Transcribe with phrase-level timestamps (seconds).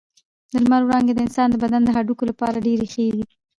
[0.51, 3.23] د لمر وړانګې د انسان د بدن د هډوکو لپاره ډېرې ښې دي.